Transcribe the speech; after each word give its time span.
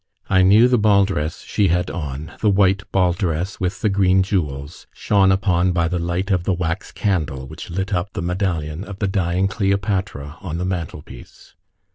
I 0.31 0.41
knew 0.41 0.67
the 0.67 0.79
ball 0.79 1.05
dress 1.05 1.41
she 1.43 1.67
had 1.67 1.91
on 1.91 2.31
the 2.41 2.49
white 2.49 2.91
ball 2.91 3.13
dress, 3.13 3.59
with 3.59 3.81
the 3.81 3.89
green 3.89 4.23
jewels, 4.23 4.87
shone 4.91 5.31
upon 5.31 5.73
by 5.73 5.87
the 5.87 5.99
light 5.99 6.31
of 6.31 6.43
the 6.43 6.53
wax 6.55 6.91
candle 6.91 7.45
which 7.47 7.69
lit 7.69 7.93
up 7.93 8.13
the 8.13 8.23
medallion 8.23 8.83
of 8.83 8.97
the 8.97 9.07
dying 9.07 9.47
Cleopatra 9.47 10.37
on 10.41 10.57
the 10.57 10.65
mantelpiece. 10.65 11.53